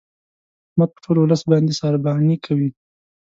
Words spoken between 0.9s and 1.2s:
په ټول